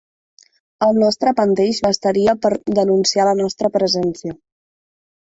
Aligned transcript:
El 0.85 0.95
nostre 1.01 1.33
panteix 1.39 1.81
bastaria 1.87 2.35
per 2.45 2.51
denunciar 2.79 3.27
la 3.29 3.35
nostra 3.43 3.71
presència. 3.77 4.33